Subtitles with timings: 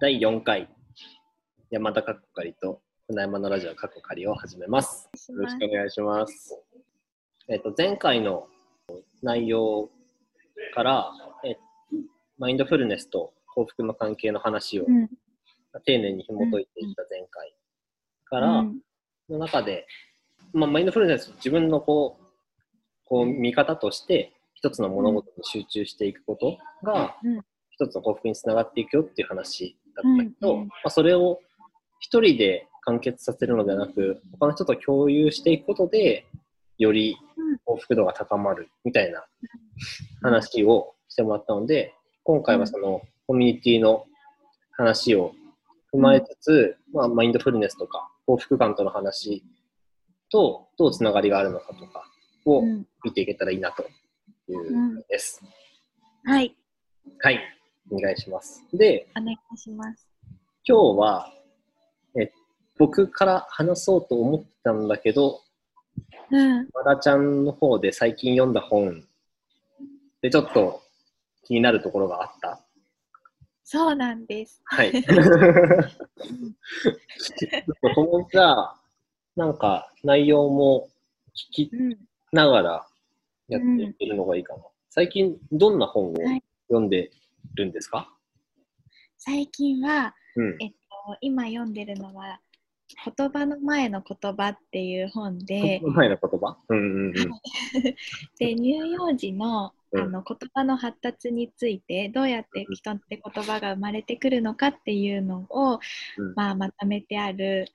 [0.00, 0.66] 第4回
[1.70, 5.10] 山田かっこかりと船山のラジオかっこかりを始めます。
[5.28, 6.58] よろしくお願いします。
[7.50, 8.46] えっと前回の
[9.22, 9.90] 内容
[10.74, 11.12] から
[11.44, 11.58] え
[12.38, 15.10] マインドフルネスと幸福の関係の話をうん
[15.84, 17.54] 丁寧に紐解いていった前回
[18.24, 18.78] から、うん
[19.28, 19.86] の中で、
[20.54, 22.24] まあ、マインドフルネス自分のこう
[23.04, 27.40] こう見方として一つの物事に集中していくことが、うん
[27.80, 30.66] 一つの幸福につながっていくよっていう話だったけど、うんうん。
[30.68, 31.40] まあ、それを
[32.00, 36.26] 一人で完結させるのではなく他の人と共有していくことで
[36.78, 37.16] より
[37.64, 39.24] 幸福度が高まるみたいな
[40.22, 41.94] 話をしてもらったので
[42.24, 44.06] 今回はそのコミュニティの
[44.72, 45.32] 話を
[45.94, 49.44] 踏まえつつ、まあ、マインドフルネスとか幸福感との話
[50.30, 52.04] とどうつながりがあるのかとか
[52.46, 52.86] をうん。
[53.04, 53.82] 見ていけたらいいなと
[54.48, 55.42] いうのです。
[56.24, 56.54] はい、
[57.20, 57.40] はい、
[57.90, 58.64] お願いします。
[58.72, 60.06] で、お願いします。
[60.66, 61.32] 今日は
[62.18, 62.32] え
[62.78, 65.40] 僕から話そうと思ってたんだけど、
[66.30, 69.04] うん、まだちゃんの方で最近読んだ本
[70.22, 70.82] でちょっと
[71.44, 72.60] 気になるところがあった？
[73.64, 74.60] そうなんです。
[74.64, 74.92] はい。
[74.92, 75.00] こ
[78.12, 78.80] のじゃあ、
[79.36, 80.88] なんか内容も
[81.54, 81.96] 聞きうん、
[82.32, 82.86] ながら
[83.48, 84.62] やっていけるのがいいかな。
[84.88, 87.10] 最近どんな本をはい読んで
[87.54, 88.12] るんですか、
[89.18, 90.56] 最近は、うん。
[90.60, 90.76] えっと、
[91.20, 92.40] 今読んでるのは、
[93.16, 96.56] 言葉の前の言葉っていう本で、前の言葉？
[96.68, 97.12] うんうんうん。
[98.38, 105.80] で乳幼児のうんあの言葉の発達についてどうやって人って言葉が生まれてくるのかっていうのを、
[106.18, 107.66] うんまあ、まとめてある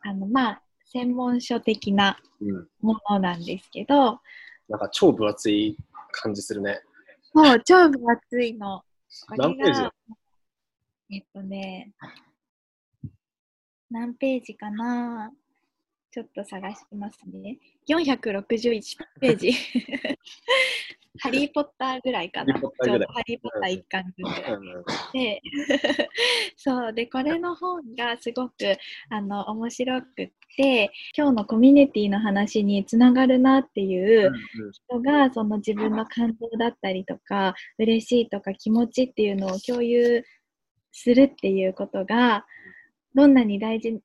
[0.00, 2.68] あの、まあ、専門書的なうん。
[2.80, 4.20] ものなんですけど
[4.68, 5.76] なんか超分厚い
[6.10, 6.80] 感じするね。
[7.34, 8.82] もう超分厚いの。
[9.36, 9.80] 何ページ？
[11.10, 11.92] えっとね、
[13.90, 15.32] 何ページかな？
[16.12, 17.58] ちょっと探しますね。
[17.88, 18.82] 461
[19.18, 19.52] ページ。
[21.20, 22.54] ハリー・ポッターぐらいかな。
[22.58, 24.52] ちょうどハリー・ポッター一巻分ぐらい。
[24.52, 25.42] うんで、
[26.56, 28.54] そう、で、これの本がすごく
[29.08, 34.30] あの面白くって、今日のコミュニティの話につながるなっていう
[34.72, 40.22] 人がその自分の感動だったりとか嬉しいとか気持ちっていうのを共有
[40.92, 42.44] するっていうことが
[43.14, 44.00] どんなに大事な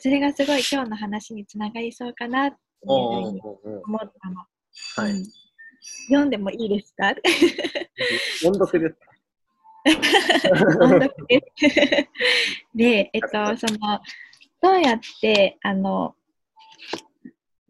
[0.00, 2.56] それがすごい今日の話につながりそうかなって
[2.86, 4.44] 思ったの。
[6.08, 7.14] 読んでもいいですか？
[8.46, 10.84] 音 読ですか？
[10.84, 12.08] 音読です。
[12.74, 14.00] で、えっと、その、
[14.60, 16.14] どうやって、あの、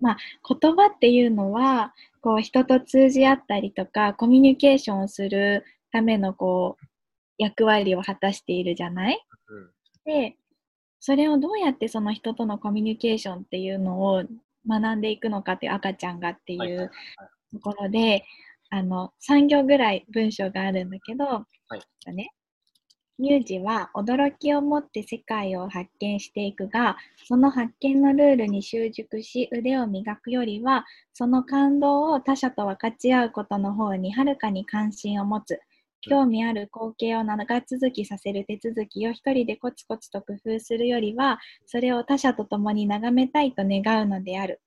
[0.00, 0.16] まあ、
[0.60, 6.86] 言葉っていうのは、こう、人と通じ合ったりとか、コミュニケーションをするための、こう、
[7.38, 9.24] 役割を果たしているじゃない？
[9.48, 9.70] うん。
[10.04, 10.36] で、
[11.04, 14.22] それをどうやってその人とのコミュニケーションっていうのを
[14.68, 16.92] 学んでいくのかっていう赤ちゃんがっていう
[17.52, 18.24] ところで、
[18.70, 21.44] あの、3行ぐらい文章があるんだけど、は
[22.06, 22.14] い。
[22.14, 22.30] ね、
[23.18, 26.96] 乳児は驚きを持って世界を発見していくが、
[27.26, 35.60] その発見のルールに習熟し腕を磨くよりは、その感動を他者と分かち合うことの方にはるかに関心を持つ。
[36.02, 44.60] 興味ある光景を長続きさせる手続きを一人でコツコツと工夫するよりは、それを他者と共に眺めたいと願うのである。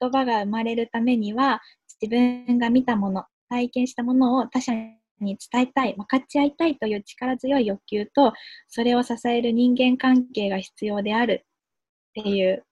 [0.00, 1.60] 言葉が生まれるためには、
[2.00, 4.72] 自分が見たもの、体験したものを他者
[5.20, 8.32] に伝えたい、分かち合いたいという力強い欲求と、
[8.68, 11.46] それを支える人間関係が必要である
[12.10, 12.64] っていう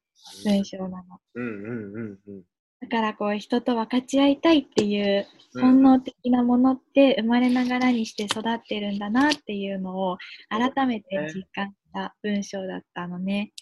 [0.45, 1.19] 文章なの。
[1.35, 2.43] うんうんうんうん
[2.81, 10.17] だからこう人と分かち合いたいっていううん本能的なものって生まれながらにして育ってるんだなっていうのを
[10.49, 13.53] 改めて実感した文章だったのね。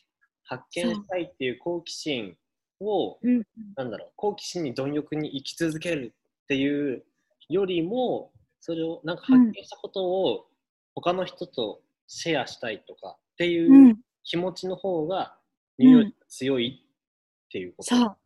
[0.44, 2.36] 発見したいっていう好奇心
[2.80, 3.42] を、うん、
[3.76, 7.04] なんだろう、好奇心に貪欲に生き続けるっていう
[7.48, 10.46] よりも、それをなんか発見したことを
[10.94, 15.38] 他の人とシェアしたいとかっていううん気持ちの方が
[15.78, 17.94] 乳幼児が強いっていうこと。
[17.94, 18.16] そうそう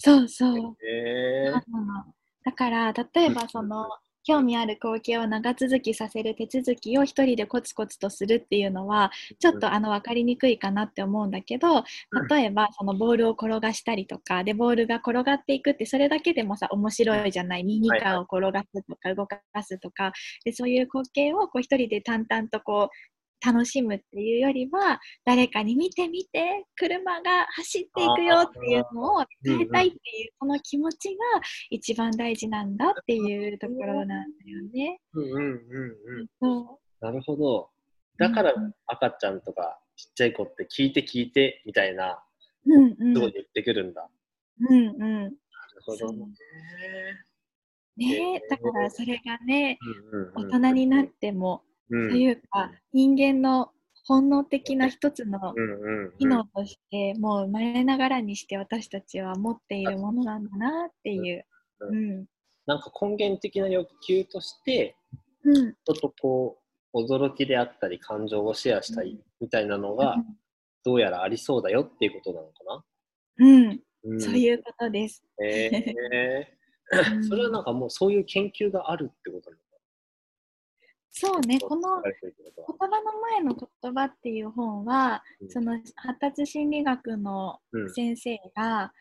[0.00, 0.28] そう。
[0.28, 0.52] そう。
[1.50, 2.14] なの。
[2.42, 3.86] だから例えばその
[4.22, 11.84] 興味ある光景を長続きさせる手続きを一人でコツコツとするっていうのはちょっとあの分かりにくいかなって思うんだけど
[12.28, 17.64] 例えばそのボールを転がしたりとかでボールが転がっていくってそれだけでもさ面白いじゃない。
[17.64, 20.12] ミニカーを転がすとか動かすとか
[20.44, 29.98] でそういう光景をこう一人で淡々とこう楽しむっていうよりは誰かに見て見て車が走っていくよっていうのを伝えたいってい
[30.28, 31.40] うこの気持ちが
[31.70, 35.00] 一番大事なんだっていうところなんだよね。
[35.14, 36.26] うんうんうんうん。
[36.40, 37.70] そなるほど。
[38.18, 38.52] だから
[38.86, 42.22] 赤ちゃんとかちっちゃい子って聞いて聞いてみたいな、
[42.66, 43.14] うんうん。
[43.14, 44.08] すごい言ってくるんだ。
[44.68, 45.22] うんうん。
[45.24, 45.34] なる
[45.84, 46.26] ほどね。
[47.96, 49.78] ねえ、だからそれがね、
[50.34, 53.70] うん大人になっても、うんというか、人間の
[54.06, 55.54] 本能的な一つの
[56.18, 61.44] 機能として、もう生まれながらにして私たちは持っているものなんだなっていう。
[61.80, 62.26] ううん。
[62.66, 64.96] なんか根源的な欲求として、
[65.44, 65.74] うん。
[65.84, 66.58] 人とこ
[66.92, 70.16] う、驚きであったり、感情をシェアしたいみたいなのが、
[70.84, 72.84] どうやらありそうだよっていうことなのかな？
[73.38, 73.80] うん。
[74.04, 75.22] うんそういうことです。
[75.44, 79.62] えーうん それはなんかもうそういう研究があるってことなの？
[79.62, 79.69] か
[81.12, 82.12] そうね、この言
[82.78, 85.50] 葉の前の言葉っていう本は、うん。
[85.50, 87.92] その発達心理学のうん。
[87.92, 88.92] 先生が、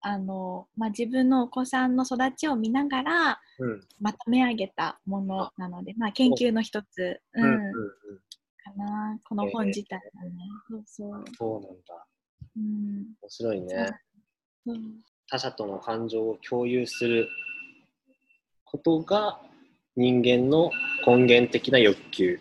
[0.00, 3.80] あのまあ、自分のお子さんの育ちを見ながらうん。
[4.00, 7.72] まとめ上げたものなので、まあ、研究の一つ、ううんんうんうん。
[8.62, 10.24] かなこの本自体は。
[10.24, 10.30] ね、
[10.68, 12.06] そうそう、そうなんだ。
[12.56, 13.14] うん。
[13.22, 13.90] 面白いね。
[14.66, 15.00] うん。
[15.30, 17.28] 他者との感情を共有する
[18.64, 19.40] ことが
[19.96, 20.70] 人間の
[21.06, 22.40] 根源的な欲求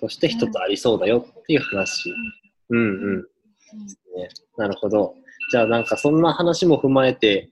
[0.00, 2.10] として一つありそうだよっていう話。
[2.70, 2.82] うんう
[3.18, 3.22] ん。
[4.16, 5.14] ね、なるほど。
[5.50, 7.50] じゃあなんかそんな話も踏まえて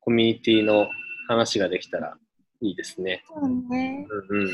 [0.00, 0.86] コミュニティの
[1.28, 2.16] 話ができたら
[2.60, 3.24] いいですね。
[3.28, 4.50] そうね、うんうんうん、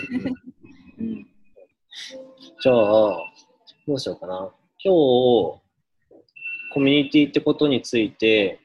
[0.98, 1.26] うん
[2.60, 2.74] じゃあ
[3.86, 4.50] どうしようかな。
[4.84, 5.62] 今日
[6.72, 8.60] コミュニティってことについて、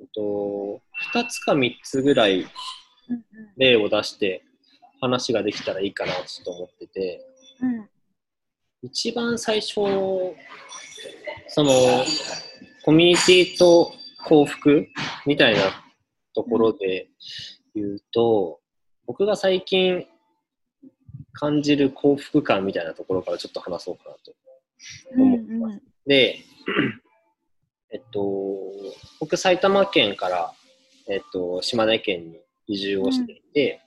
[0.00, 0.80] えっと、
[1.12, 2.48] 2つか3つぐらいうん
[3.56, 4.42] 例を出して
[5.02, 7.26] 話ができたらいいかなちょっと思ってて、
[7.60, 7.88] うんうん
[8.84, 9.74] 一番最初、
[11.46, 11.70] その、
[12.84, 13.16] コミュニ
[13.46, 13.92] ティと
[14.24, 14.88] 幸福
[15.24, 15.60] みたいな
[16.34, 17.08] ところで
[17.76, 18.58] 言うと、
[19.06, 20.04] 僕が最近
[21.32, 24.34] 感じる幸福感みたいなところからちょっと話そうかなと
[25.16, 25.80] 思ってます。
[26.04, 26.38] で、
[27.92, 28.20] えっと、
[29.20, 30.52] 僕埼玉県から、
[31.08, 33.80] えっと、島根県に移住をしていて、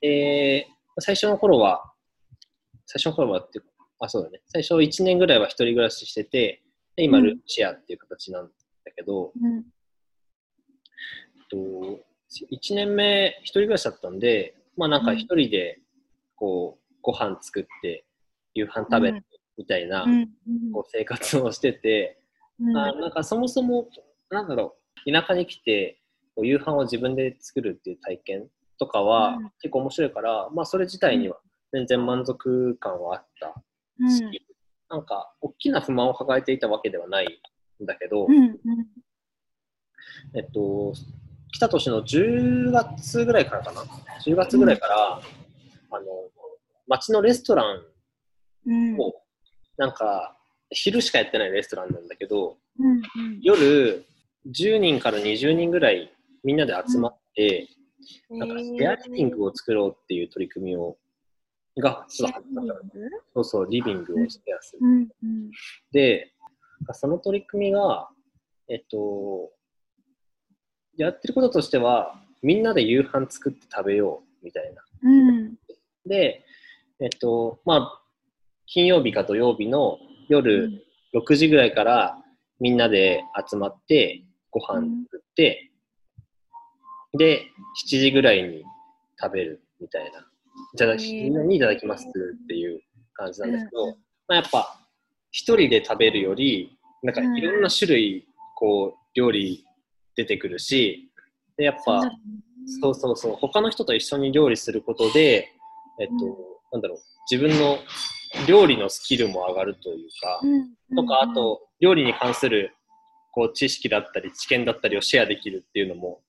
[0.00, 0.66] で、
[1.00, 1.92] 最初の頃は、
[2.86, 3.70] 最初の頃はっていうか、
[4.00, 4.40] あ、そうだね。
[4.46, 6.62] 最初1年ぐらいは一人暮らししてて、
[6.96, 7.24] で今、うん。
[7.24, 8.50] ルームシェアっていう形なんだ
[8.96, 9.58] けど、うん。
[9.58, 9.62] えっ
[11.50, 11.56] と、
[12.52, 15.80] 1年目一人暮らしだったんで、まあなんか一人で、
[16.36, 18.04] こう、ご飯作って、
[18.54, 19.22] 夕飯食べて
[19.56, 20.12] みたいな、うん。
[20.12, 20.28] うん
[20.72, 22.20] こう生活をしてて、
[22.60, 22.76] うん。
[22.76, 23.88] あなんかそもそも、
[24.30, 24.76] なんだろ
[25.06, 26.00] う、田舎に来て、
[26.34, 29.50] こう夕飯を自分で作るっていう体験とかはうん。
[29.60, 31.38] 結構面白いから、まあそれ自体には
[31.72, 33.54] 全然満足感はあった
[34.00, 34.10] うん。
[34.10, 34.22] し、
[34.88, 37.40] なんか大きな不満を抱えていたわけではない
[37.82, 38.58] んだけど、うんうん。
[40.34, 40.92] えっと、
[41.52, 43.82] 来た年の10月ぐらいからかな、
[44.24, 45.20] 10月ぐらいから、
[45.90, 46.06] あの、
[46.86, 47.82] 街のレストラン
[48.66, 49.00] うん。
[49.00, 49.14] を、
[49.76, 50.36] なんか、
[50.70, 53.40] 昼しかやってないレストランなんだけど、うんうん。
[53.40, 54.04] 夜
[54.50, 56.12] 10人から20人ぐらい
[56.44, 57.68] みんなで集まって、
[58.30, 60.96] なんかシェアリビングを作ろうっていう取り組みを、
[61.78, 62.04] が、
[63.34, 64.80] そうそう、リビングをシェアする。
[64.82, 65.50] うんうん。
[65.92, 66.32] で、
[66.92, 68.08] その取り組みが、
[68.68, 69.50] えっと、
[70.96, 74.82] やってることとしては、みんなで夕飯作って食べようみたいな。
[75.02, 75.54] うん。
[76.06, 76.44] で、
[77.00, 78.02] えっと、まあ、
[78.66, 79.98] 金曜日か土曜日の
[80.28, 80.84] 夜
[81.14, 82.18] 6時ぐらいから
[82.60, 85.67] みんなで集まってご飯作って、
[87.16, 87.46] で、
[87.86, 88.64] 7時ぐらいに
[89.20, 90.26] 食べるみたいな。
[90.74, 91.24] いただき、へー。
[91.24, 92.80] みんなにいただきますっていう
[93.14, 93.96] 感じなんですけど、うん
[94.28, 94.78] まあ、やっぱ
[95.30, 99.64] 一人で食べるより、なんかいろんな種類、こう、料理
[100.16, 101.10] 出てくるし、
[101.56, 102.02] で、やっぱ、
[102.80, 105.52] そうそうそう、他の人と一緒に料理することで、
[106.00, 106.34] えっと、うん。
[106.72, 106.98] なんだろう、
[107.30, 107.78] 自分の
[108.46, 110.40] 料理のスキルも上がるというか、
[110.96, 112.74] とか、あと、料理に関する、
[113.32, 116.20] こう、知識だったり、知見だったりをシェアできるっていうのも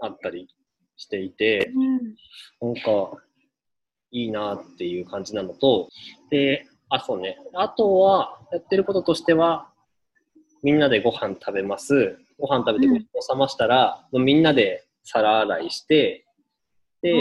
[0.00, 0.48] あったり
[0.96, 1.72] していて、
[2.60, 3.22] うんなんか、
[4.12, 5.88] いいなっていう感じなのと、
[6.30, 7.38] で、あ、そうね。
[7.54, 9.70] あとは、やってることとしては、
[10.62, 12.18] みんなでご飯食べます。
[12.38, 16.26] ご飯食べてごちそうさましたら、もうみんなで皿洗いして、
[17.02, 17.12] で、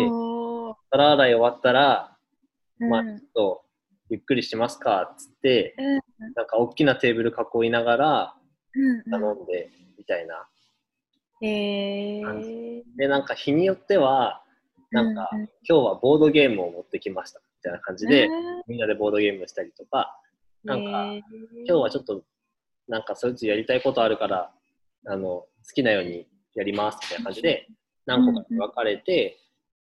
[0.91, 2.17] 皿洗い終わったら、
[2.79, 3.61] まあ、うんちょっと、
[4.09, 5.99] ゆっくりしますか、っつって、うん
[6.35, 7.33] なんか大きなテーブル
[7.63, 8.35] 囲いながら
[8.75, 10.47] うん頼んで、みたいな。
[11.41, 12.81] えー。
[12.97, 14.43] で、なんか日によっては、
[14.91, 15.49] なんか、うんうん。
[15.67, 20.15] 今日はボードゲームを持ってきました、みたいな感じで、うんみんなでボードゲームしたりとか、
[20.63, 21.21] なんかえー。
[21.65, 22.23] 今日はちょっと、
[22.87, 24.51] なんかそいつやりたいことあるから、
[25.07, 27.67] あの、好きなようにやりますみたいな感じで、
[28.05, 29.39] 何個かに分かれて、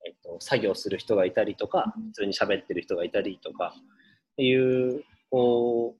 [0.05, 2.03] えっと、作業する人がいたりとか、うん。
[2.07, 5.95] 普通に喋ってる人がいたりとか、っていう、こ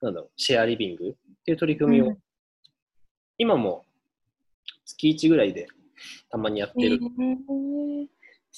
[0.00, 1.14] う、なんだろう、シェアリビングっ
[1.44, 2.18] ていう取り組みを、うん。
[3.38, 3.85] 今も
[4.86, 5.66] 月1ぐらいで
[6.30, 6.98] たまにやってる。
[7.02, 8.06] えー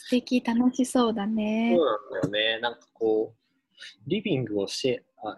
[0.01, 1.75] 素敵、楽しそうだね。
[1.77, 2.61] そうなんだよね。
[2.61, 5.37] なんかこう、リビングをシェあ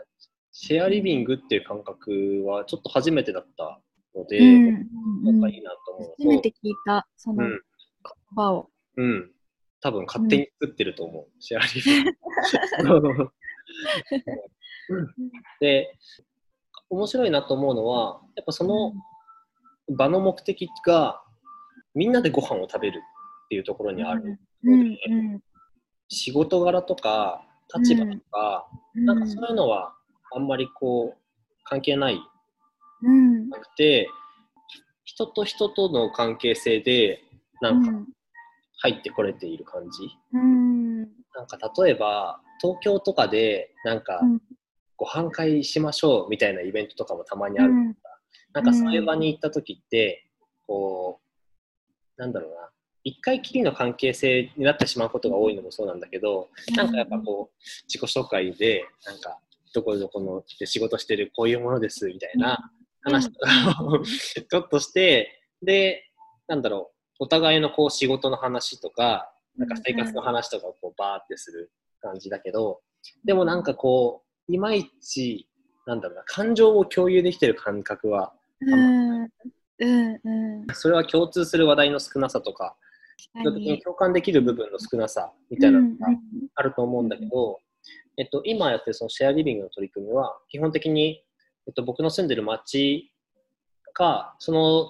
[0.52, 3.80] シェアリビングっていう感覚はちょっと初めてだった
[4.14, 4.88] ので、うんうん
[5.28, 7.60] うんなんかいいなと思う初めて聞いた、その言うん、
[8.36, 8.68] 葉を。
[8.96, 9.30] うん。
[9.80, 12.04] 多分勝手に作ってると思う、シェアリビン
[13.14, 13.30] グ。
[15.60, 15.96] で、
[16.90, 18.92] 面白いなと思うのは、やっぱその
[19.90, 21.22] 場の目的が、
[21.94, 24.38] みんなでご飯を食べるっていうところにある。
[24.64, 25.40] うんうん
[26.12, 28.66] 仕事柄とか、立場とか、
[28.96, 29.94] うんなんかそういうのは
[30.34, 31.20] あんまりこう、
[31.62, 32.20] 関係ない。
[33.02, 33.48] うん。
[33.48, 34.08] なくて、
[35.04, 37.22] 人と人との関係性で、
[37.60, 37.92] なんか
[38.78, 40.08] 入ってこれている感じ。
[40.32, 41.00] うん。
[41.02, 44.40] なんか例えば、東京とかで、なんか、うん。
[44.96, 47.72] ご飯会しましょうみたいなイベントとかもたまにある。
[48.52, 50.26] なんかそういう場に行った時って、
[50.66, 51.20] こ
[52.18, 52.70] う、なんだろうな、
[53.02, 57.56] 一回きりの関係性になってしまうことが多いのもそうなんだけど、なんかやっぱこう、
[57.88, 59.38] 自己紹介で、なんか、
[59.72, 62.58] どこどこので仕事してるこういうものですみたいな
[63.02, 66.10] 話とかをちょっとして、で、
[66.48, 72.80] なんだろう、お互いのこう仕事の話とか、なんか生活の話とかをこうバーってする感じだけど、
[73.24, 75.48] でもなんかこう、いまいち、
[75.86, 79.22] なんだろうな、感情を共有できてる感覚は、うん。
[79.22, 80.66] うんうん。
[80.74, 82.76] それは共通する話題の少なさとか、
[83.82, 86.18] 共感できる部分の少なさみたいなのがうん
[86.54, 87.60] あると思うんだけど、
[88.16, 91.24] えっと、今やってるそのシェアリビングの取り組みは、基本的に、
[91.66, 93.10] えっと、僕の住んでる町
[93.92, 94.88] か、その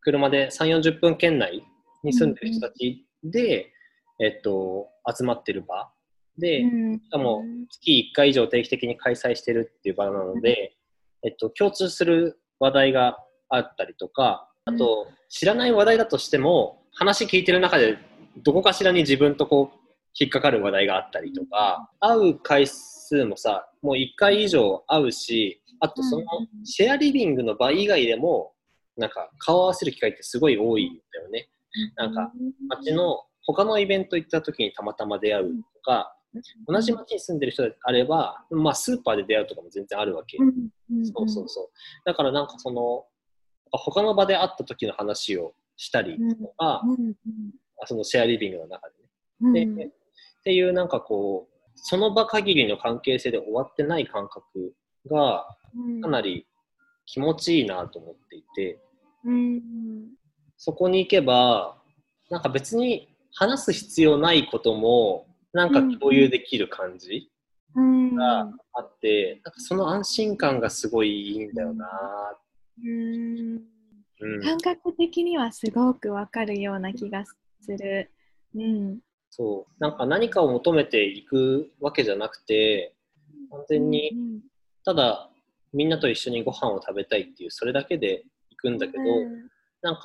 [0.00, 1.64] 車で3、40分圏内
[2.02, 3.72] に住んでる人たちで、
[4.20, 5.90] えっと、集まってる場。
[6.36, 7.00] で、うん。
[7.00, 10.76] しかも月1回以上定期的に開催してるっていう場なので、
[11.22, 17.98] えっと、共通する話題があったりとか、あと、知らない話題だとしても、話聞いてる中で、
[18.42, 19.78] どこかしらに自分とこう、
[20.18, 28.52] 引っかかる話題があったりとか、会う回数もさ、もう1回以上会うし、あとそのうんシェアリビングの場以外でも、
[28.96, 31.48] なんか顔を合わせる機会ってすごい多いんだよね。
[31.96, 32.32] なんか
[32.68, 36.16] 街の他のイベント行った時にたまたま出会うとか、
[36.66, 40.38] 同じ街に住んでる人であれば、まあ、スーパーで出会うとかも全然あるわけ。
[41.04, 41.68] そうそうそう。
[42.04, 43.06] だからなんかその、
[43.70, 46.82] 他の場で会った時の話をしたりとか、
[47.86, 48.98] そのシェアリビングの中で
[49.64, 49.66] ね。
[49.66, 49.90] でっ
[50.44, 54.74] ていうなんかこう、その場限りの関係性で終わってない感覚
[55.08, 55.46] が
[56.02, 56.46] かなり
[57.06, 58.80] 気持ちいいなと思っていて、
[60.56, 61.78] そこに行けば、
[62.30, 65.27] なんか別に話す必要ないことも、
[65.58, 67.32] なんか共有できる感じ
[67.74, 71.88] があって、なんかその安心感がすごいいいんだよな、
[72.80, 73.60] うん
[74.20, 77.36] うん、感覚的にはすごくわかるような気がす
[77.76, 78.12] る。
[78.54, 79.00] うん、
[79.30, 79.72] そう。
[79.80, 82.94] なんか何かを求めていくわけじゃなくて
[83.50, 84.12] 完全に
[84.84, 85.28] ただ
[85.72, 89.02] みんなと一緒にご飯を食べたいっていうそれだけで行くんだけど、
[89.82, 90.02] なんか、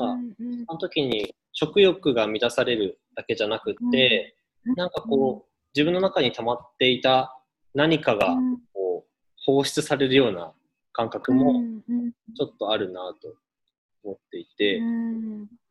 [0.68, 4.36] その時に食欲が満たされるだけじゃなくって、
[4.76, 7.38] なんかこう自分の中に溜まっていた
[7.74, 8.36] 何かが
[8.74, 9.12] こう
[9.46, 10.54] 放出されるような
[10.92, 11.62] 感覚も
[12.38, 13.36] ちょっとあるなと
[14.04, 14.80] 思っていて、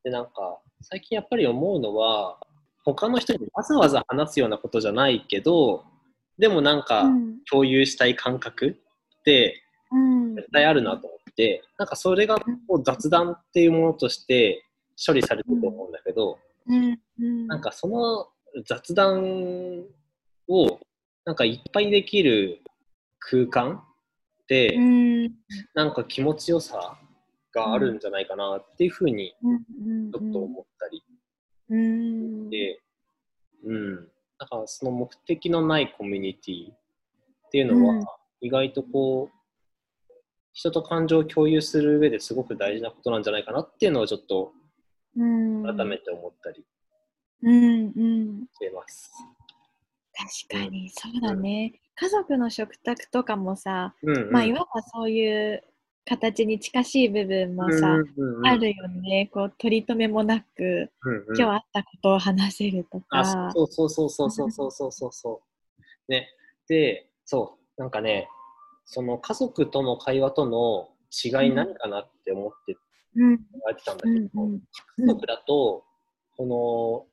[0.05, 2.39] でなんか最近やっぱり思うのは
[2.85, 5.85] 他の人にわざわざ話すようなことじゃないけど
[6.39, 7.05] でもなんか
[7.49, 8.77] 共有したい感覚
[9.21, 9.63] って
[10.35, 14.65] 絶対あるなと思って、なんかそれがこう雑談っていうものとして
[15.05, 16.39] 処理されてると思うんだけど、
[17.47, 18.27] なんかその
[18.65, 19.85] 雑談
[20.49, 20.81] を
[21.25, 22.61] なんかいっぱいできる
[23.21, 23.83] 空間
[24.43, 24.77] って、
[25.75, 26.99] なんか気持ちよさ
[27.55, 29.35] があるんじゃないかなっていうふうに
[30.13, 31.03] ちょっと思ったり。
[32.51, 32.81] で、
[33.65, 36.77] うん、だからその目的のないコミュニティっ
[37.51, 38.05] ていうのは
[38.41, 39.37] 意外とこう、
[40.53, 44.53] 人と感情を共有する上ですごく大事なことなんじゃないかなっていうのをちょっと
[45.15, 46.65] 改めて思ったり
[47.43, 49.13] してます。
[50.49, 51.81] 確かに、そうだね。
[51.97, 55.63] 家族の食卓とかもさ、うんうん、まあ、いわばそういう
[56.05, 57.97] 形に近しい部分もさ、
[58.45, 59.31] あるよね。
[59.33, 63.21] こう、取り留めもなく、うんうん、今日あったことを話せるとか。
[63.21, 65.43] あ、そうそうそうそうそうそうそうそうそ
[66.09, 66.13] う。
[66.13, 66.29] ね。
[66.69, 68.29] で、そう、なんかね、
[68.85, 70.91] その家族との会話との
[71.25, 72.77] 違い何かなって思って
[73.15, 74.61] うん、考えてたんだけど、うんうん、
[74.99, 75.85] 家族だと、
[76.37, 77.12] この、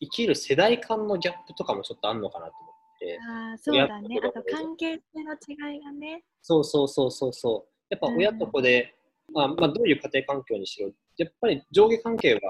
[0.00, 2.80] 生きる世代間のギャップとかもちょっとあるのかなと思って。
[3.00, 3.18] て。
[3.18, 4.20] ああ、そうだね。
[4.22, 6.22] あと関係性の違いがね。
[6.42, 7.72] そうそうそうそうそう。
[7.88, 8.94] やっぱ親と子で、
[9.32, 12.40] まあ、まあ、どういう家庭環境にしろ、やっぱり上下関係が、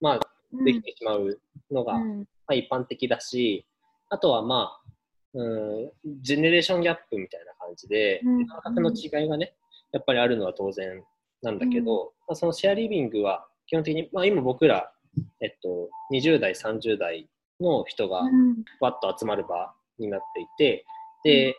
[0.00, 0.20] まあ、
[0.64, 1.40] できてしまう
[1.70, 3.66] のが、うんまあ、一般的だし、
[4.10, 4.90] あとはまあ、
[5.34, 9.54] うん、ジェネレーションギャップみたいな感じで、うん感覚の違いがね、
[9.92, 11.02] やっぱりあるのは当然
[11.42, 14.92] なんだけど、まあ、そのシェアリビングは基本的に、まあ、今僕ら、
[15.40, 17.28] えっと、20代、30代
[17.60, 18.64] の人がうん。
[18.80, 20.84] わっと集まる場になっていて、
[21.24, 21.56] で、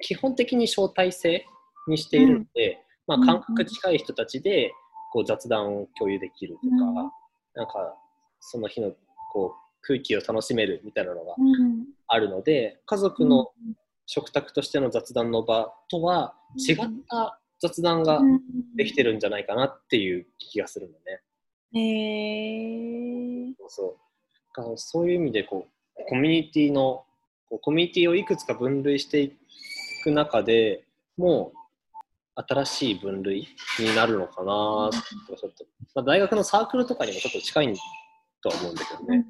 [0.00, 1.46] 基本的に招待制
[1.88, 3.26] にしているので、まあ、うん。
[3.26, 4.72] 感覚近い人たちで
[5.12, 6.94] こう雑談を共有できるとか、うん。
[7.54, 7.96] なんか
[8.40, 8.92] その日の
[9.32, 11.86] こう空気を楽しめるみたいなのがうん。
[12.06, 13.50] あるので、家族の
[14.06, 16.76] 食卓としての雑談の場とは違っ
[17.08, 18.20] た雑談が
[18.76, 21.22] できてるんじゃないかなっていう気がするのね。
[21.74, 23.68] へえそう。
[23.68, 23.94] そう
[24.56, 27.04] だからそういう意味でこうコミュニティの
[27.48, 29.32] こうコミュニティをいくつか分類してい
[30.02, 30.84] く中で
[31.16, 33.48] もう新しい分類
[33.78, 34.90] になるのかな
[35.28, 35.64] とちょっと、
[35.94, 37.74] まあ、大学のサークルとかにもちょっと近い
[38.42, 39.26] とは思うんだけどね、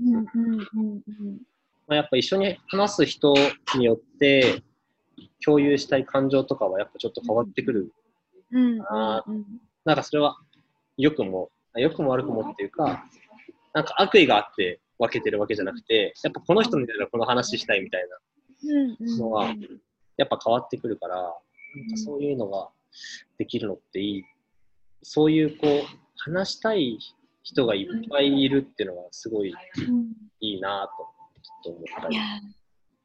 [0.00, 1.40] うんうんうんうん
[1.86, 3.34] まあ、やっぱ一緒に話す人
[3.76, 4.62] によって
[5.44, 7.92] 共有したい感情とかはやっぱちょっと変わってくる
[8.52, 9.44] うんあうん。
[9.84, 10.36] なんかそれは
[10.96, 13.04] 良くも、良くも悪くもっていうか、
[13.72, 19.54] なんか悪意があって分けてるわけじゃなくて、やっぱこの人みたいなこの話したいみたいな、のは
[20.16, 21.32] やっぱ変わってくるから、なん
[21.90, 22.68] かそういうのが
[23.38, 24.24] できるのっていい。
[25.02, 25.70] そういうこう、
[26.16, 26.98] 話したい
[27.42, 29.52] 人がいっぱいいるっていうのがすごい
[30.40, 31.04] いいなと、
[31.42, 32.16] ちょっと思ったり。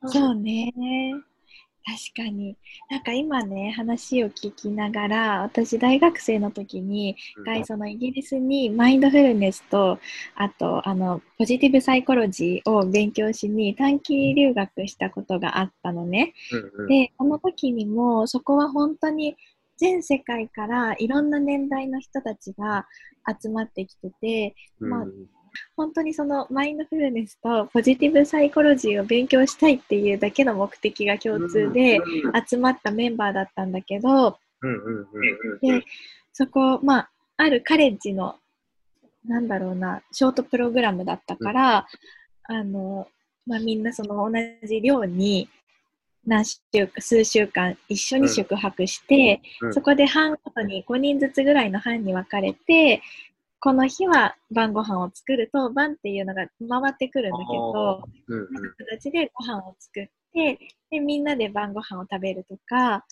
[0.05, 0.71] そうね。
[1.85, 2.55] 確かに。
[2.89, 9.97] なんか今ね、話を聞きながら、私大学生の時に、うん一回そのイギリスにマインドフルネスと、
[10.35, 16.33] あと、あの、ポジティブサイコロジーを勉強しに短期留学したことがあったのね。
[16.51, 19.35] うんうんで、この時にも、そこは本当に
[19.77, 22.85] 全世界からいろんな年代の人たちが
[23.41, 25.29] 集まってきてて、まあうん
[25.75, 34.37] 本当にそのマインドフルネスとポジティブサイコロジーを勉強したいっていうだけの目的が共通でうん集まったメンバーだったんだけど、
[35.61, 35.83] で、
[36.33, 38.35] そこ、まあ、あるカレッジの、
[39.25, 41.87] なんだろうな、ショートプログラムだったから、
[42.43, 43.07] あの、
[43.45, 45.49] まあ、みんなその同じ寮に
[46.25, 53.01] 何週か、数週間一緒に宿泊して、うんそこで班ごとに5人ずつぐらいの班に分かれて、
[53.59, 58.47] この日は晩ご飯を作ると、晩っていうのが回ってくるんだけど、うんうん。
[58.77, 63.05] 形でご飯を作ってでみんなで晩ご飯を食べるとか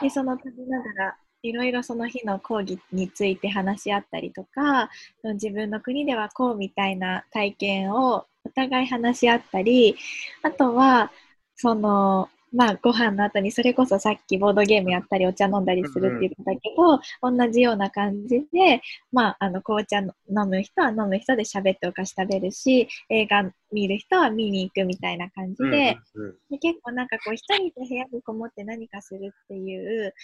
[0.00, 4.88] でその食べながらいろいろその日の講義について話し合ったりとか
[5.34, 9.96] 自分の国ではこうみたいな体験をお互い話し合ったり
[10.42, 11.12] あとは
[11.56, 18.80] そのまあご飯の後にそれこそさっきボードゲームやったりお茶飲んだりするって言ったけど、同じような感じで
[19.12, 26.34] まあ、あの紅茶飲む人は飲む人で喋ってお菓子食べるし映画見る人は見に行くみたいな感じで,、うんうん。
[26.50, 30.14] で結構なんかこう一人で部屋にこもって何かするっていう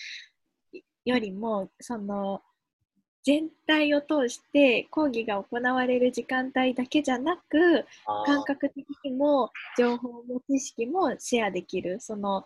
[1.04, 2.42] よりもその
[3.22, 7.84] 全体を通して講義が行われる時間帯だけじゃなく
[8.24, 12.00] 感覚的にも情報も知識もシェアできる。
[12.00, 12.44] その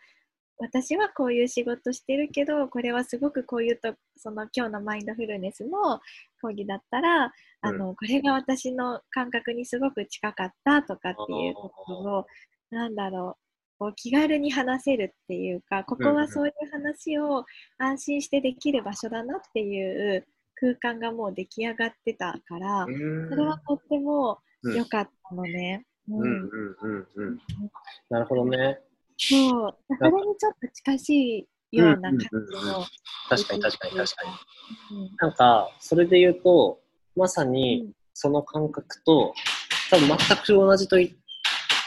[0.58, 6.00] 私はこういう仕事してるけどこれはすごくこういうとその今日のマインドフルネスの
[6.40, 12.26] 講義だったら、あのこれが私の感覚にすごく近かったとかっていうことを
[12.70, 13.44] なんだろう
[13.78, 17.44] こう気軽に話せるっていうかここはそういう話を
[17.78, 25.86] 安心してできる場所だなっていう空間がもう出来上がってたから、うんそれはとってもうん良かったのね。
[26.08, 27.38] うんうんうんうんうん
[28.10, 28.80] なるほどね。
[29.16, 32.84] そう、それにちょっと近しいような感じうんうんうんうんの。
[33.28, 34.24] 確かに確かに確か
[34.90, 34.98] に。
[34.98, 35.10] に。
[35.18, 36.80] なんか、それで言うと、
[37.16, 39.34] まさうにんその感覚と、
[39.90, 41.10] 多分全く同じと言っ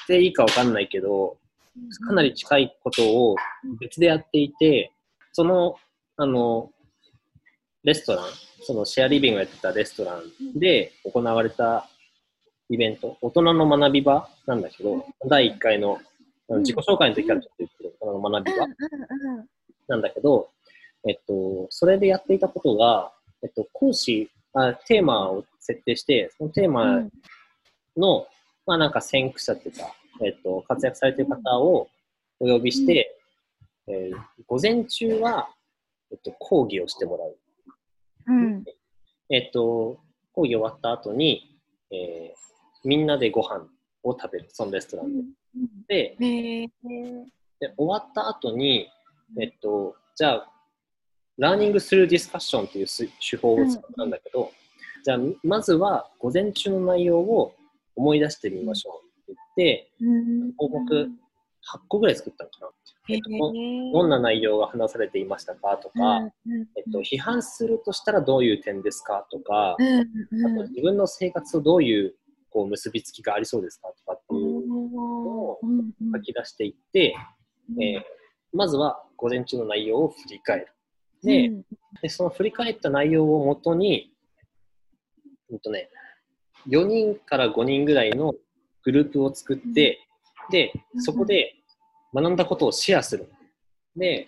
[0.08, 1.38] ていいかわかんないけど、
[2.08, 3.36] かなり近いことを
[3.80, 4.92] 別でやっていて、
[5.34, 5.76] その、
[6.18, 6.72] あの、
[7.84, 8.26] レストラン、
[8.62, 11.90] そのシェアリビングをやってたレストランで行われた
[12.70, 16.00] イベント、大人の学び場なんだけど、第1回の
[16.50, 18.68] 自己紹介の時からちょっと言ってる大人の学び場
[19.88, 20.50] なんだけど、
[21.08, 23.12] えっと、それでやっていたことが、
[23.44, 27.04] えっと、講師あ、テーマを設定して、そのテーマ
[27.96, 28.28] の、
[28.66, 29.94] まあなんか先駆者っていうか、
[30.26, 31.88] えっと、活躍されている方を
[32.40, 33.16] お呼びして、
[33.88, 35.50] えー午前中は、
[36.12, 37.38] えっと、講義をしてもらう。
[38.28, 38.64] うん。
[39.30, 40.00] えっと、
[40.34, 41.58] 講義終わった後に、
[41.92, 42.48] えー
[42.88, 43.68] みんなでご飯
[44.04, 45.08] を食べる、そのレストラン
[45.88, 46.16] で。
[46.20, 46.68] うん。
[46.68, 46.70] で。
[47.60, 48.88] で終わった後に、
[49.40, 50.52] えっと、じゃあ、
[51.38, 54.52] Learning Through Discussion っていうす手法を使ったんだけど、
[55.04, 57.54] じゃあ、まずは午前中の内容を
[57.96, 60.54] 思い出してみましょうって言って、うん。
[60.54, 61.10] 項目
[61.76, 62.68] 8個ぐらい作ったのかな。
[63.10, 63.30] へええっと
[63.94, 66.20] どんな内容が話されていましたかとか、
[66.78, 72.16] えっと、批判するとしたらどういう点ですかとか、うんあと自分の生活とどういう
[72.50, 75.60] こう結びつきがありそうですかとかっていうを
[76.16, 77.16] 書き出していって、
[77.82, 78.18] えー
[78.54, 80.68] まずは午前中の内容を振り返る。
[81.24, 81.52] で、
[82.02, 84.14] でその振り返った内容をもとに、
[85.50, 85.90] うんとね、
[86.68, 88.34] 4人から5人ぐらいの
[88.84, 90.07] グループを作って、
[90.52, 91.54] で、うんそこで
[92.14, 93.30] 学んだことをシェアする。
[93.96, 94.28] で、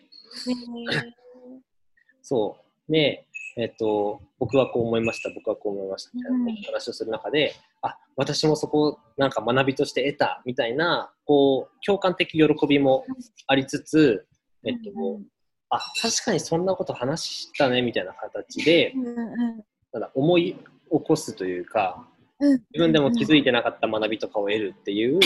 [2.21, 2.91] そう。
[2.91, 3.25] で、
[3.57, 13.05] えっ、と、僕はこう思いました、僕はこう思いました、みたいな話をする中で、あ、私もそこなんか学びとして得た、みたいな、こう、共感的喜びも
[13.47, 14.27] ありつつ、
[14.63, 15.19] えっ、と、
[15.69, 18.93] あ、確かにそんなこと話したね、みたいな形で、
[19.91, 20.59] ただ思い起
[21.03, 22.07] こすというか、
[22.39, 25.19] 自分でも気づいてなかった学びとかを得るっていう、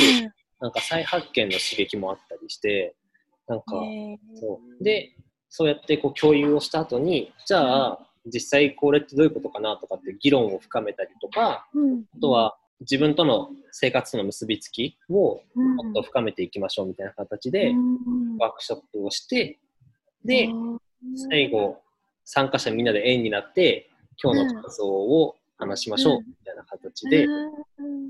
[0.64, 2.96] なんか再発見の刺激もあったりして、
[3.50, 3.66] なんか、
[4.40, 4.84] そう。
[4.84, 5.14] で、
[5.50, 11.68] そうやってこう共有をした後に、じゃあ、実際これってどういうことかなとかって議論を深めたりとか、
[12.16, 17.74] あとは自分との生活との結びつきをもっと深めていきましょうみたいな形で
[18.40, 19.60] ワークショップをして、
[20.24, 20.48] で、
[21.30, 21.82] 最後、
[22.24, 23.90] 参加者みんなで円になって、
[24.24, 27.28] 今日の感想を話しましょうみたいな形でや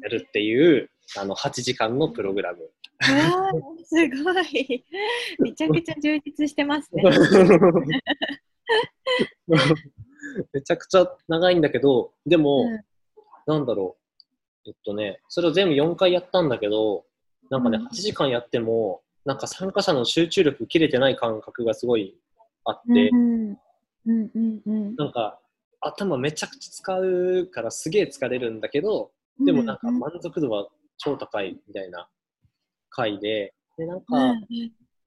[0.10, 2.62] るっていう、あの、8時間のプログラム。
[2.62, 4.86] わーすごい。
[5.39, 7.04] めちゃくちゃ充実してますね。
[10.54, 12.84] めちゃくちゃ長いんだけど、でも、うん
[13.46, 13.98] なんだろ
[14.66, 14.70] う。
[14.70, 17.06] えっとね、それを全部4回やったんだけど、
[17.50, 22.18] なんかね、うん8時間やっても、なんか参加者の集中力切れてない感覚がすごい
[22.66, 23.58] あって、うん
[24.06, 25.39] うんうんうんなんか
[25.80, 32.10] 頭めちゃくちゃ使うからすげえ疲れるんだけど、でもなんか満足度は超高いみたいな
[32.89, 34.34] 回で、で、なんか、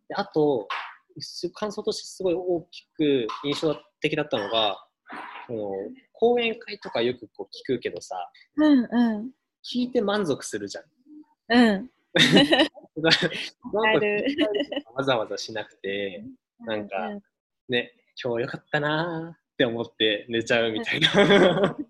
[0.09, 0.69] であと、
[1.19, 4.77] す感想としてすごい大きく印象的だったのが、
[5.47, 5.71] その
[6.13, 8.17] 講演会とかよくこう聞くけどさ、
[8.57, 9.31] うんうん。
[9.65, 10.85] 聞いて満足するじゃん。
[11.49, 11.91] うん。
[14.95, 16.25] わざわざしなくて、
[16.61, 17.11] なんか
[17.69, 21.77] ね、今日よかったなーって思って寝ちゃうみたいな。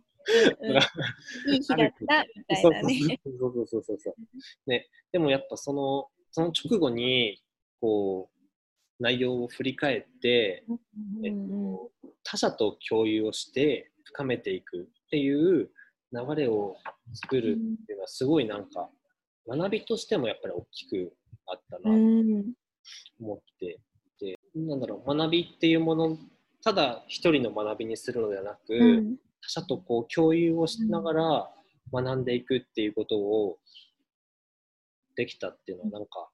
[0.61, 0.77] うんうん。
[1.55, 3.21] いい日だったみたいなね。
[3.25, 4.71] そうそうそうそうそう。
[4.71, 7.43] ね、でもやっぱその、その直後に、
[7.81, 10.65] こう、内容を振り返って、
[11.25, 11.91] えっと、
[12.23, 15.71] 他者と共有をして深めていくっていう
[16.13, 16.77] 流れを
[17.13, 18.91] 作るっていうのはすごいなんか
[19.47, 21.13] 学びとしてもやっぱり大きく
[21.47, 21.91] あったな。
[21.91, 21.91] と
[23.21, 23.79] 思ってい
[24.19, 26.19] て、なんだろう学びっていうもの
[26.63, 31.51] ただ一人の学びにするのではなく、他者とこう共有をしながら
[31.93, 33.59] 学んでいくっていうことを
[35.15, 36.29] できたっていうのはなんか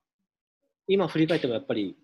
[0.88, 1.96] 今振り返ってもやっぱり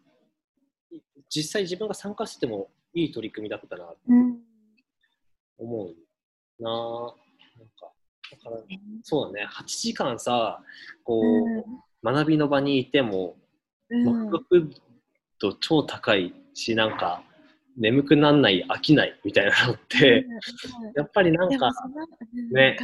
[1.29, 3.97] 実際自分が参加してもいい取り組みだったなと
[5.59, 6.71] 思うな。
[6.71, 6.73] ぁ
[7.59, 7.93] なんか
[8.31, 8.63] だから
[9.03, 9.49] そうだね。
[9.51, 10.63] 8時間さ
[11.05, 13.37] こう、学びの場にいても
[13.91, 14.71] 満足
[15.41, 17.23] 度超高いしなんか
[17.79, 20.27] 眠くなんない飽きないみたいなのって、
[20.95, 21.71] やっぱりなんか
[22.53, 22.77] ね、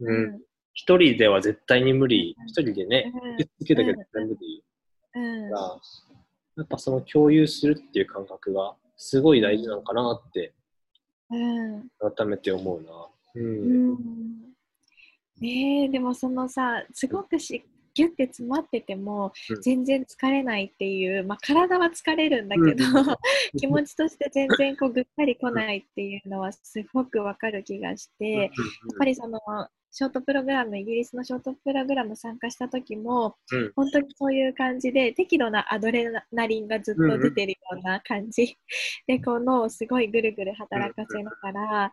[0.00, 0.40] うん、
[0.72, 2.36] 一人では絶対に無理。
[2.46, 4.64] 一人でね言っつけたけど絶対無理。
[5.50, 5.78] が
[6.56, 10.52] やっぱその共有するっていう感覚がすごい大事なのかなって
[12.16, 12.90] 改めて思うな。
[13.36, 13.94] うん。
[15.40, 17.64] ねえでもそのさすごくし
[17.94, 19.62] ギュッて詰まっててもうん。
[19.62, 22.74] 全然疲れないっていう、まあ、体は疲れるんだけど、うん
[23.58, 28.50] 気持ちとして全然こうぐったり来ないっていうのはすごくわかる気がして、やっ
[28.98, 29.40] ぱりその
[29.90, 33.72] ショートプログラムイギリスのショートプログラム参加した時も、うん。
[33.76, 38.58] 本当にそういう感じで適度なアドレナリンがずっと出てるような感じ、
[39.06, 41.92] でこう脳をすごいぐるぐる働かせながら、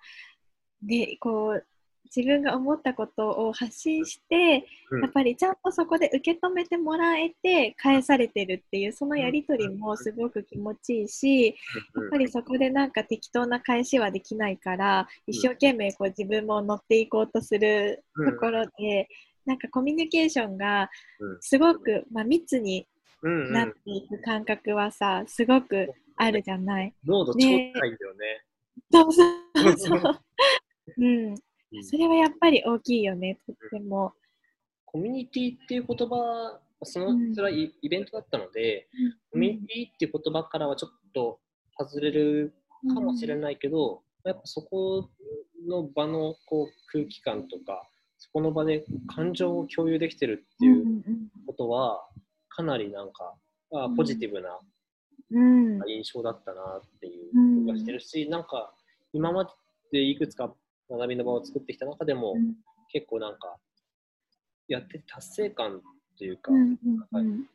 [0.81, 1.65] でこう
[2.15, 5.01] 自分が思ったことを発信して、うん。
[5.01, 11.55] やっぱりちゃんとそこで受け止めてもらえて返されてるっていうそのやり取りもすごく気持ちいいし、やっ
[12.11, 19.07] ぱりそこでなんか適当な返しはできないから一生懸命こう自分も乗っていこうとするところで、
[19.45, 20.89] なんかコミュニケーションが
[21.39, 22.87] すごく、まあ、密に
[23.23, 26.93] なっていく感覚はさすごくあるじゃない。
[27.05, 28.43] 濃度超高いんだよね。
[28.91, 30.21] そうそうそう。
[30.97, 31.35] うん、うん
[31.83, 34.13] それはやっぱり大きいよね、とっても。
[34.85, 38.89] コミュニティっていう言葉、そのうんそれはイイベントだったので、
[39.31, 41.39] コミュニティっていう言葉からはちょっと
[41.77, 42.53] 外れる
[42.93, 45.09] かもしれないけど、やっぱそこ
[45.65, 51.03] の場のこう空気感とか、そこの場で感情を共有できてるっていう
[51.47, 52.05] ことは、
[52.49, 53.35] かなりなんか、
[53.95, 54.59] ポジティブな
[55.87, 58.73] 印象だったなっていう気がしてるし、なんか
[59.13, 59.49] 今ま
[59.91, 60.53] でいくつか
[60.91, 62.35] 学びの場を作ってきた中でも、
[62.91, 63.57] 結構なんか
[64.67, 65.81] やってて達成感
[66.17, 66.79] というか、うん
[67.13, 67.47] うん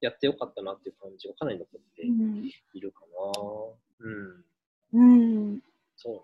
[0.00, 4.08] やってよかったなっていう感じがかなり残ってうんいるかな。
[4.92, 5.62] うん、うん。
[5.96, 6.20] そうね。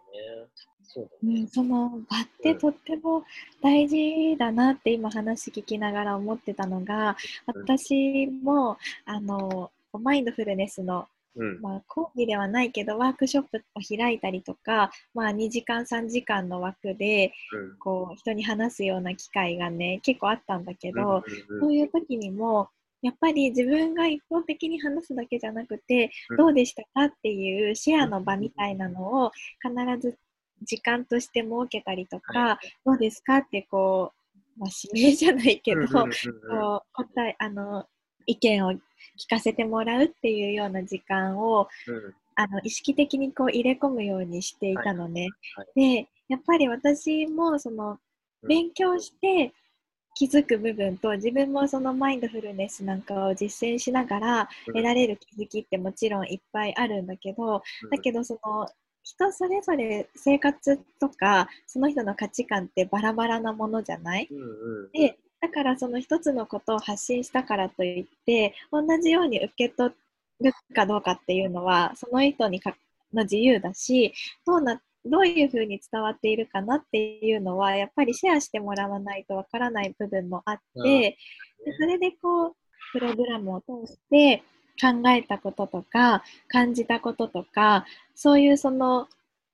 [0.84, 1.42] そううだね。
[1.42, 1.48] ん、。
[1.48, 3.24] その場ってとっても
[3.60, 7.16] 大事だなって今話聞きながら思ってたのが
[7.52, 7.62] うん。
[7.62, 11.60] 私もあのマインドフルネスの、うん。
[11.60, 17.78] まあ、講義ではないけどワークショップを開いたりとか、まあ、2時間3時間の枠でうん。
[17.78, 22.68] こう人に話すような機会がね結構あったんだけど、うんそういう時にも
[23.02, 26.36] やっぱり自分が一方的に話すだけじゃなくて、うん。
[26.36, 30.16] どうでしたかっていうシェアの場みたいなのを必ず
[30.62, 32.74] 時間として設けたりとか、はい。
[32.84, 34.12] どうですかってこ
[34.56, 36.10] う、まあ、指名じゃないけど、うんうんうんうん。
[36.10, 37.86] こう答えあの
[38.26, 38.72] 意見を
[39.18, 42.14] 聞かせてもらうっていうような時間をうん。
[42.36, 45.28] あの意識的にこう入れ込むようにしていたのね。
[45.54, 46.00] はい。
[46.02, 47.98] でやっぱり私もその
[48.42, 48.48] うん。
[48.48, 49.52] 勉強して
[50.16, 54.74] 気づく部分と自分もそのマインドフルネスなんかを実践しながらうん。
[54.74, 58.66] 得られる気づきってもちろんいっぱいあるんだけどだけどその
[59.04, 64.26] 人それぞれ生活とかその人の価値観ってバラバラなものじゃない？
[64.30, 64.90] うんうん。
[64.92, 69.94] でだからその一つのことを発信したからといって同じように受け取
[70.40, 72.74] るかどうかっていうのはその人にか
[73.12, 74.14] の自由だし
[74.46, 81.18] どうなどういうふうに伝わっているかなっていうのはやっぱりシェアしてもらわないとわからない部分もあって
[81.62, 82.52] でそれでこう
[82.94, 84.42] プログラムを通して
[84.80, 89.08] 考えたこととか感じたこととかそういうその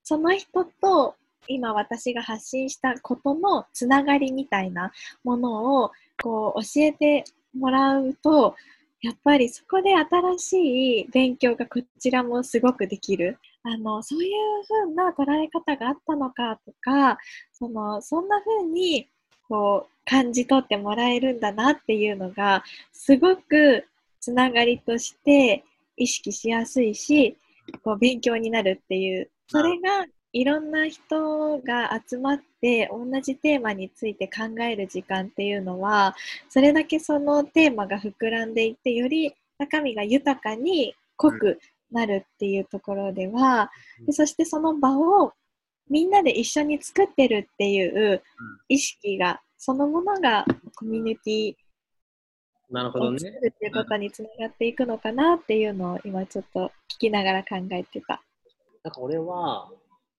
[0.04, 1.16] その人と
[1.48, 4.92] 今私が発信したことのつながりみたいな
[5.24, 7.24] ものをこう教えて
[7.56, 8.54] もらうと
[9.02, 13.38] やっぱりそこで新しい勉強がこちらもすごくできる。
[13.62, 14.32] あのそういう
[14.66, 17.18] 風な捉え方があったのかとか
[17.52, 19.06] そのそんな風に
[19.48, 23.86] こう感じ取ってもらえるんだなっていうのがすごく
[24.18, 25.62] つながりとして
[25.96, 27.36] 意識しやすいし
[27.84, 36.14] こう勉強になるっていうそれがいろんな人が集まって同じテーマについて考える時間っていうのは
[36.48, 41.58] それだけそのテーマが膨らんでいってより中身が豊かに濃く
[41.90, 43.70] なるっていうところでは、
[44.06, 45.32] でそしてその場を
[45.90, 48.22] みんなで一緒に作ってるっていう
[48.68, 51.54] 意識がそのものがコミュニティ
[52.70, 53.18] なるほどね。
[53.18, 58.22] るっていうことにつながっていくのかなっていうのを今ちょっと聞きながら考えてた。
[58.84, 59.68] なんか俺は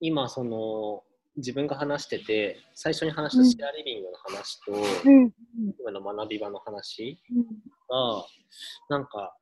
[0.02, 1.04] 今その
[1.38, 5.32] 自分が話してて最初に話したシェアリビングの話と、うん。
[5.80, 7.44] 今の学び場の話うん。
[7.44, 8.26] が
[8.90, 9.34] なんか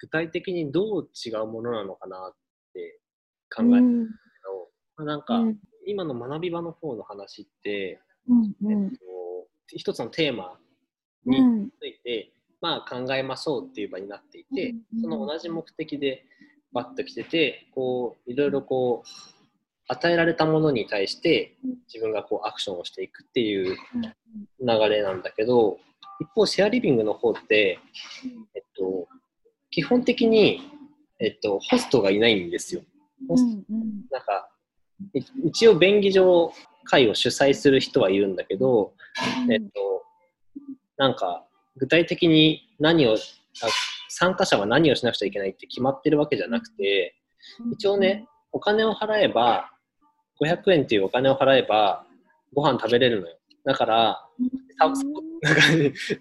[0.00, 2.36] 具体的にどう違うものなのかなっ
[2.74, 2.98] て
[3.54, 5.58] 考えたんだけど、まあなんかうん。
[5.88, 8.96] 今の学び場の方の話って、うんえっと、
[9.68, 10.58] 一つのテーマ
[11.26, 11.70] うにん。
[11.78, 15.00] ついて、まあ、考えましょうっていう場になっていて、うん。
[15.00, 16.24] その同じ目的で
[16.72, 19.08] バッと来ててこういろいろこう
[19.88, 21.56] 与えられたものに対して
[21.92, 23.76] 自分がこうアクションをしていくっていう
[24.60, 25.78] 流れなんだけど
[26.20, 27.78] 一方シェアリビングの方って、
[28.54, 29.06] えっと、
[29.70, 30.62] 基本的に、
[31.20, 32.82] えっと、ホストがいないんですよ。
[33.28, 33.62] ホスト。
[34.10, 34.48] なんか
[35.14, 36.52] い一応便宜上
[36.84, 38.94] 会を主催する人はいるんだけど、
[39.50, 40.02] えっと、
[40.96, 41.44] なんか
[41.76, 43.16] 具体的に何をあ
[44.08, 47.14] 参加者は何をしなくちゃいけないって決まってるわけじゃなくて
[47.72, 49.70] 一応ねお金を払えば
[50.40, 52.04] 500円っていうお金を払えば
[52.54, 53.36] ご飯食べれるのよ。
[53.64, 54.28] だから
[54.78, 54.86] さ
[55.40, 55.60] なんか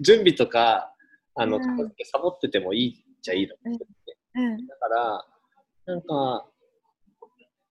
[0.02, 0.92] 準備とか
[1.36, 1.64] あのうん。
[2.06, 3.70] サボっててもいいっちゃいいの、う
[4.42, 4.68] ん。
[4.68, 5.26] だから
[5.86, 6.46] なんか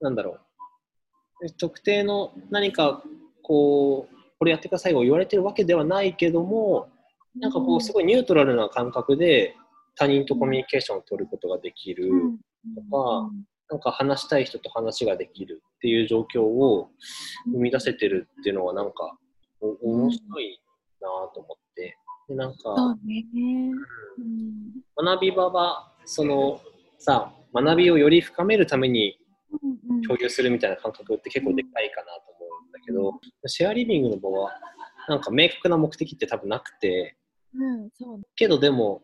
[0.01, 1.51] なんだろう。
[1.59, 3.03] 特定の何か
[3.43, 6.89] こうこれやってくださいを言われてるわけではないけども
[7.39, 9.57] なんかこうすごいニュートラルな感覚で
[9.97, 12.11] 他人とコミュニケーションを取ることができる、
[12.91, 13.31] か
[13.71, 16.91] なんか話したい人と話ができるっていう状況を
[17.47, 19.17] 生み出せてるっていうのはなんか
[19.61, 20.61] お面白い
[21.01, 21.97] なと思って。
[22.29, 23.25] でなんかね。
[24.99, 25.07] うん。
[25.07, 26.61] 学び場はその
[26.99, 29.19] さ学びをより深めるために
[29.89, 33.13] うん共有するみたいな感覚って結構でかいかなと思うんだけど
[33.47, 34.53] シェアリビングの場は
[35.09, 37.17] なんか明確な目的って多分なくて、
[37.55, 38.21] うん、そう。
[38.37, 39.03] けどでも、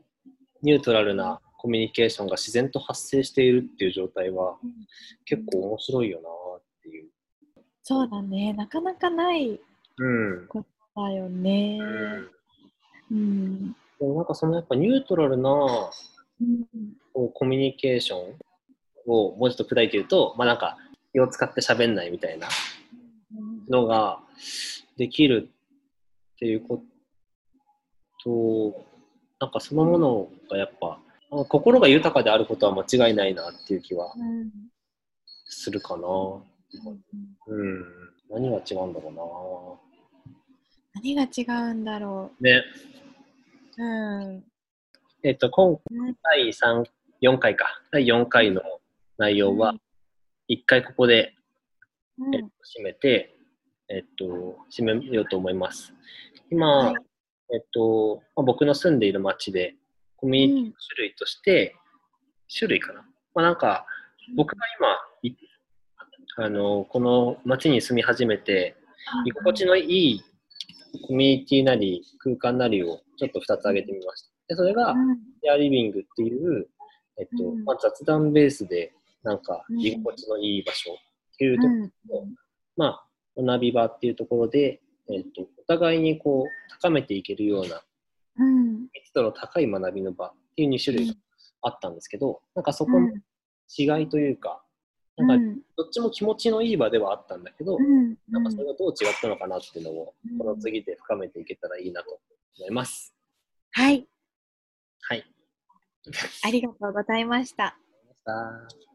[0.63, 4.71] ニュートラルなコミュニケーションが自然と発生しているっていう状態はうん
[5.27, 7.09] 結構面白いよなっていう。
[7.83, 8.53] そうだね。
[8.55, 9.61] なかなかない
[9.99, 10.49] うん。
[10.97, 11.79] だよね。
[11.81, 12.31] うん
[13.11, 13.73] うん。
[13.99, 15.51] でもなんかそのやっぱニュートラルな
[16.41, 17.29] うん。
[17.35, 18.21] コミュニケーション
[19.07, 20.79] をもうちょっと砕いて言うと、まあなんか
[21.13, 22.49] 気を使って喋んないみたいな
[23.69, 24.21] のが
[24.97, 25.51] できる
[26.35, 26.83] っていうこ
[28.25, 28.87] と、
[29.41, 30.99] なんかそのものがやっぱ、あ
[31.31, 34.51] 心が豊かであることは間違いないなっていう気はうん。
[35.47, 36.07] するかな。
[37.47, 37.85] うん。
[38.31, 39.81] 何が違うんだろ
[40.95, 42.51] 何が違うんだろうな。
[42.51, 42.65] ね。
[43.79, 43.83] う。
[43.83, 44.45] うん。
[45.23, 46.85] えっと、今うん第3、
[47.23, 47.83] 4回か。
[47.93, 48.63] 第4回の
[49.19, 49.75] 内容は、
[50.49, 51.35] 一回ここで、
[52.19, 52.49] うんえっと、
[52.81, 53.37] 締めて、
[53.89, 55.93] えっと、締めようと思います。
[56.51, 56.95] 今、はい
[57.53, 59.75] えっと、まあ、僕の住んでいる町で、
[60.21, 61.75] コミュニティの種類として、
[62.57, 63.01] 種類かな。
[63.35, 63.87] まあ、なんか、
[64.37, 64.63] 僕が
[65.23, 65.35] 今、い
[66.37, 68.77] あの、この町に住み始めて、
[69.27, 70.23] 居心地のいい
[71.07, 74.31] コミュニティなり空間なりをちょっと2つ挙げてみました。
[74.49, 75.19] でそれが、うん。
[75.45, 76.69] エアリビングっていう、
[77.19, 77.65] えっとうん。
[77.65, 79.81] まあ、雑談ベースでなんかうん。
[79.81, 80.97] 居心地のいい場所っ
[81.39, 82.35] ていうと、うん。
[82.77, 84.81] まあ、学び場っていうところで、
[85.13, 87.81] えっと、お互いにこう高めていけるような
[88.39, 91.15] うん密度の高い学びの場っていう2種類が
[91.63, 93.23] あったんですけど、なんかそこのうん
[93.79, 94.63] 違いというか、
[95.17, 102.21] うんなんかどっちも気持ちのいい場ではあったんだけど、うんなんかそれがどう違ったのかなっていうのを、うんこの次で深めていけたらいいなと
[102.59, 103.15] 思います。
[103.73, 104.07] はい。
[105.03, 105.25] はい。
[106.45, 107.67] ありがとうございました。
[107.67, 108.90] ありがとうございました